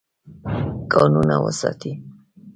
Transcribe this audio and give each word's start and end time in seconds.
کانونه 0.91 1.35
وساتئ. 1.43 1.91